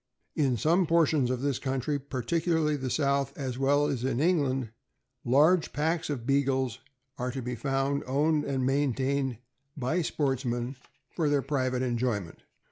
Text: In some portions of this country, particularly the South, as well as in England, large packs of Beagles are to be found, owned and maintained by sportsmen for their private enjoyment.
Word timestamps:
In 0.35 0.57
some 0.57 0.87
portions 0.87 1.29
of 1.29 1.41
this 1.41 1.59
country, 1.59 1.99
particularly 1.99 2.75
the 2.75 2.89
South, 2.89 3.37
as 3.37 3.59
well 3.59 3.85
as 3.85 4.03
in 4.03 4.19
England, 4.19 4.71
large 5.23 5.73
packs 5.73 6.09
of 6.09 6.25
Beagles 6.25 6.79
are 7.19 7.29
to 7.29 7.41
be 7.43 7.53
found, 7.53 8.03
owned 8.07 8.43
and 8.43 8.65
maintained 8.65 9.37
by 9.77 10.01
sportsmen 10.01 10.75
for 11.11 11.29
their 11.29 11.43
private 11.43 11.83
enjoyment. 11.83 12.39